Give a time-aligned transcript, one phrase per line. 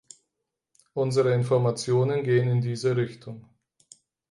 [0.95, 3.45] Unsere Informationen gehen in diese Richtung.